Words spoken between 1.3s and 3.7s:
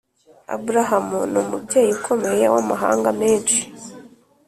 ni umubyeyi ukomeye w’amahanga menshi,